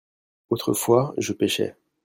autrefois 0.49 1.13
je 1.19 1.31
pêchai. 1.31 1.75